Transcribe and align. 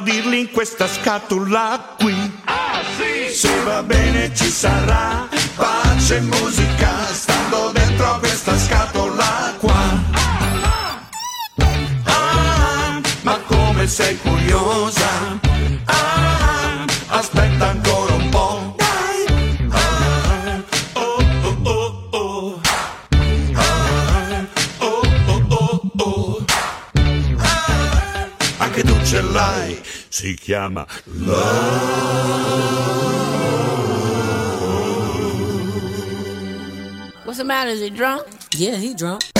dirli 0.00 0.40
in 0.40 0.50
questa 0.50 0.86
scatola 0.88 1.94
qui. 1.98 2.14
Se 3.30 3.60
va 3.64 3.82
bene 3.82 4.34
ci 4.34 4.48
sarà 4.50 5.28
pace 5.56 6.16
e 6.16 6.20
musica 6.20 6.90
stando 7.12 7.70
dentro 7.72 8.18
questa 8.18 8.56
scatola 8.58 9.54
qua. 9.58 9.74
Ah, 12.04 13.00
ma 13.22 13.38
come 13.46 13.86
sei 13.86 14.16
curiosa? 14.18 15.38
Ah, 15.86 16.84
aspetta 17.08 17.68
ancora 17.68 18.14
un 18.14 18.28
po'. 18.28 18.76
Ah. 19.70 20.62
Ah, 20.92 21.00
oh. 21.00 22.60
Ah, 27.38 28.28
anche 28.58 28.82
tu 28.82 28.94
ce 29.04 29.20
l'hai, 29.22 29.65
si 30.16 30.34
chiama 30.34 30.86
What's 37.24 37.38
the 37.38 37.44
matter? 37.44 37.70
Is 37.70 37.80
he 37.80 37.90
drunk? 37.90 38.24
Yeah, 38.54 38.76
he 38.76 38.94
drunk. 38.94 39.35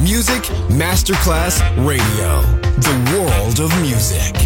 Music 0.00 0.42
Masterclass 0.68 1.60
Radio, 1.86 2.42
the 2.80 2.94
world 3.12 3.60
of 3.60 3.70
music. 3.80 4.45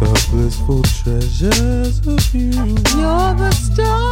The 0.00 0.28
blissful 0.30 0.82
treasures 0.82 1.98
of 2.06 2.34
you. 2.34 2.50
You're 2.96 3.34
the 3.34 3.52
star, 3.52 4.11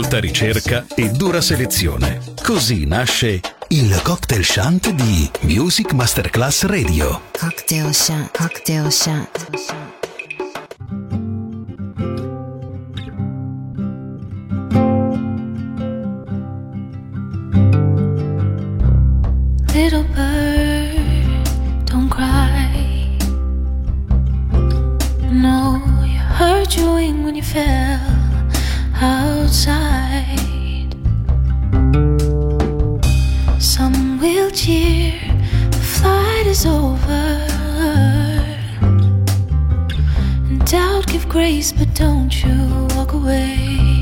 Molta 0.00 0.20
ricerca 0.20 0.86
e 0.94 1.10
dura 1.10 1.40
selezione. 1.40 2.20
Così 2.40 2.86
nasce 2.86 3.40
il 3.70 4.00
cocktail 4.04 4.44
shant 4.44 4.90
di 4.90 5.28
Music 5.40 5.92
Masterclass 5.92 6.62
Radio. 6.66 7.22
Cocktail 7.36 7.92
Shant. 7.92 8.30
Cocktail 8.30 8.92
Shant. 8.92 9.48
Little 19.74 20.04
bird, 20.14 21.86
don't 21.86 22.08
cry. 22.08 23.18
No, 25.32 25.82
you 26.04 26.20
hurt 26.38 26.76
your 26.76 26.94
wing 26.94 27.24
when 27.24 27.34
you 27.34 27.42
fell 27.42 28.07
outside. 29.48 30.94
Some 33.58 34.20
will 34.20 34.50
cheer, 34.50 35.14
the 35.70 35.78
flight 35.78 36.46
is 36.46 36.66
over. 36.66 37.24
And 40.48 40.62
doubt 40.66 41.06
give 41.06 41.26
grace, 41.30 41.72
but 41.72 41.94
don't 41.94 42.44
you 42.44 42.88
walk 42.94 43.14
away. 43.14 43.97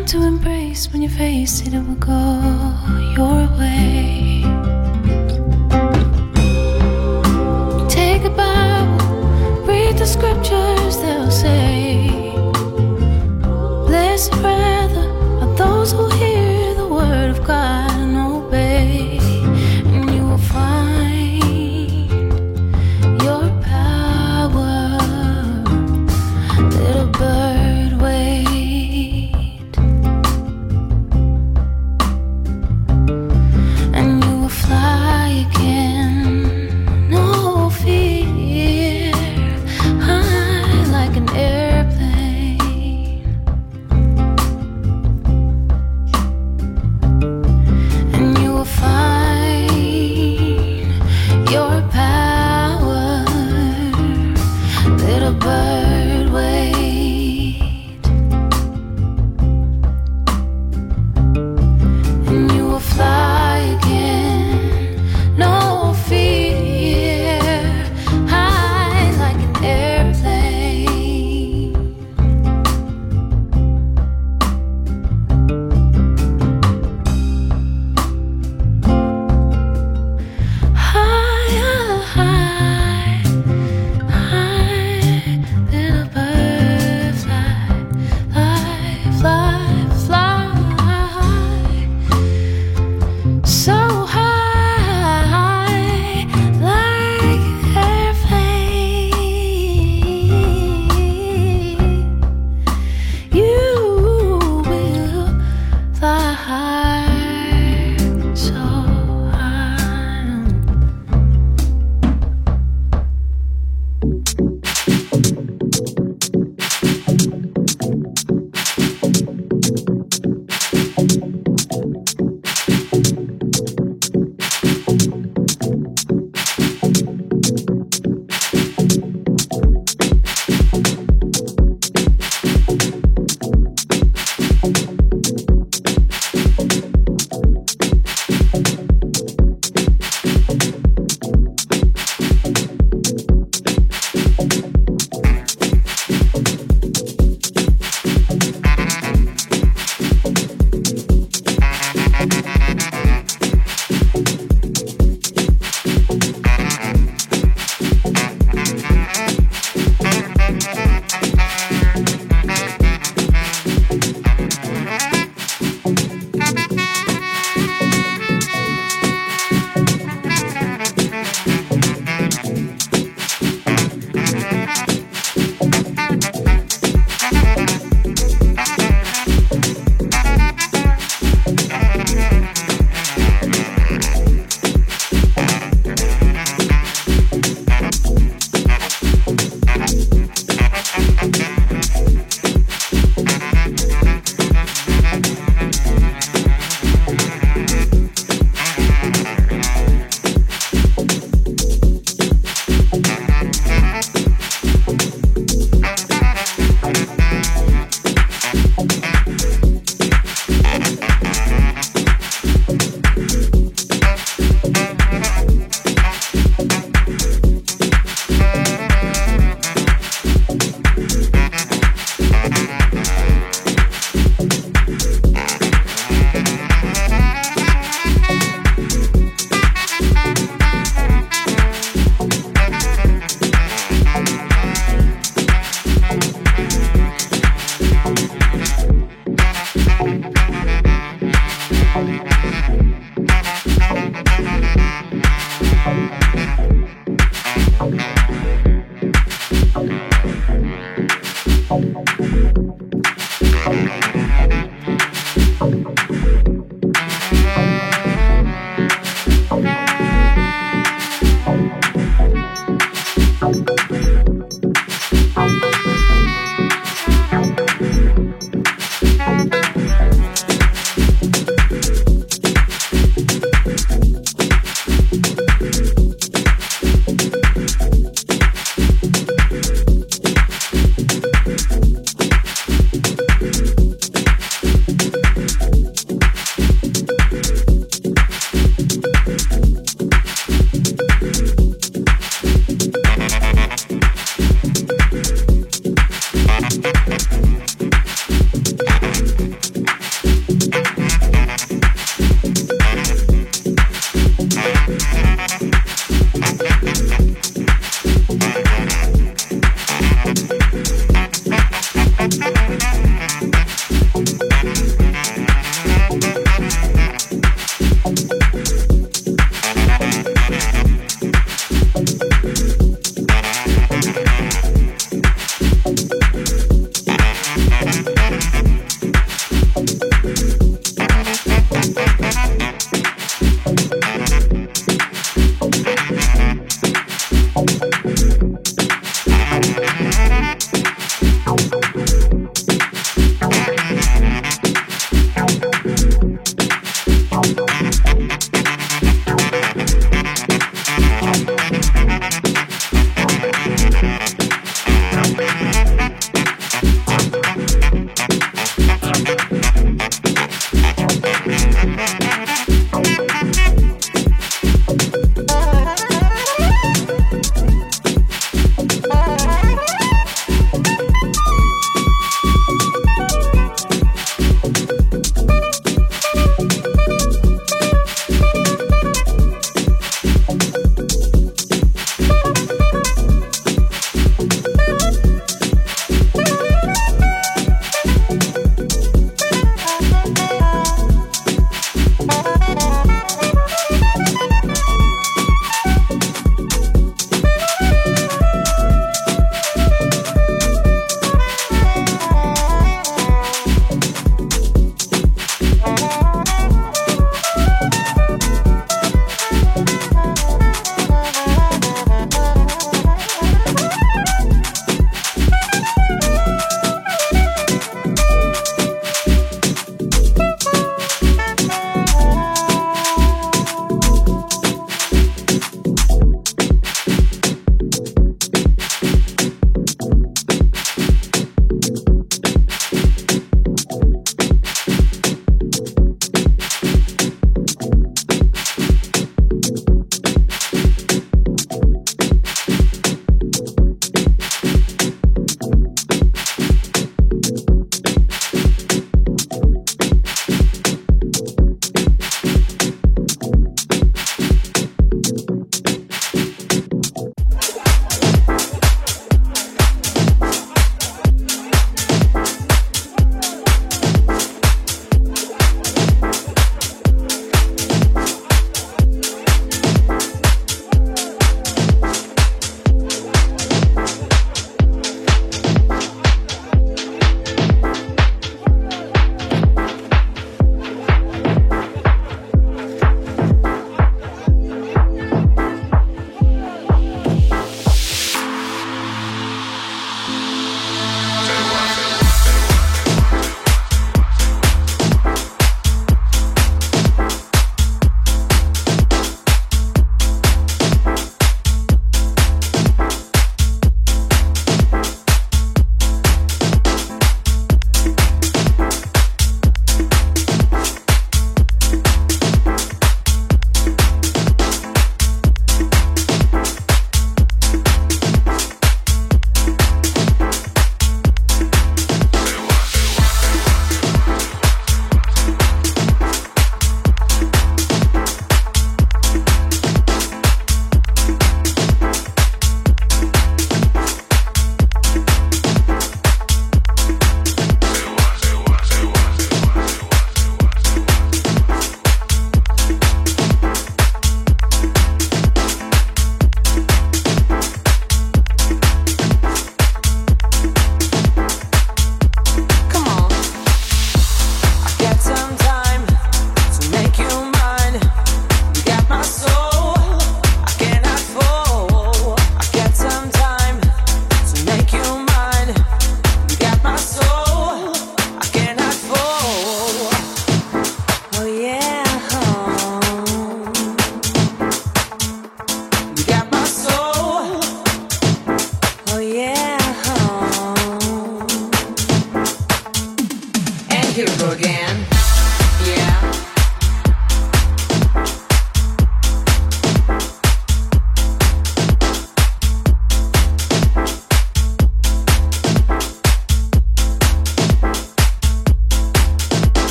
Time 0.00 0.06
to 0.06 0.22
embrace 0.22 0.90
when 0.90 1.02
you 1.02 1.10
face 1.10 1.60
it, 1.60 1.74
it 1.74 1.82
will 1.86 1.94
go 1.96 2.40
your 3.14 3.46
way. 3.58 4.42
Take 7.86 8.24
a 8.24 8.30
Bible, 8.30 9.26
read 9.66 9.98
the 9.98 10.06
scriptures, 10.06 10.96
they'll 11.02 11.30
say. 11.30 12.08
Blessed 13.88 14.32
rather 14.36 14.79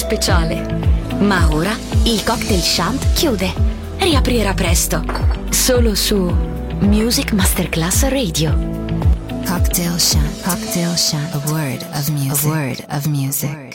speciale. 0.00 0.64
Ma 1.18 1.46
ora 1.52 1.76
il 2.04 2.24
cocktail 2.24 2.60
shant 2.60 3.12
chiude. 3.12 3.52
Riaprirà 3.98 4.54
presto. 4.54 5.04
Solo 5.50 5.94
su 5.94 6.16
Music 6.80 7.32
Masterclass 7.32 8.08
Radio. 8.08 8.50
Cocktail 9.44 9.98
Shant. 9.98 10.42
Cocktail 10.42 10.96
Shant. 10.96 11.34
A 11.34 11.50
word 11.50 11.84
of 11.92 12.08
music. 12.08 12.44
A 12.44 12.48
word 12.48 12.84
of 12.88 13.06
music. 13.06 13.69